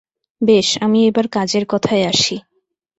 বেশ, 0.41 0.67
আমি 0.81 0.99
এবার 1.07 1.25
কাজের 1.27 1.63
কথায় 1.69 2.03
আসি। 2.07 2.35